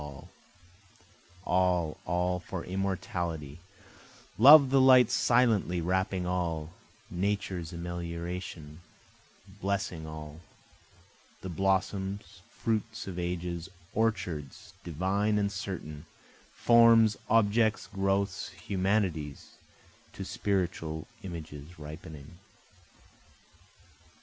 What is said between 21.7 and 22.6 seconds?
ripening.